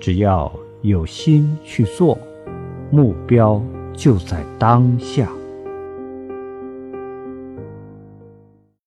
[0.00, 0.52] 只要
[0.82, 2.18] 有心去做
[2.90, 3.62] 目标
[3.94, 5.28] 就在当下。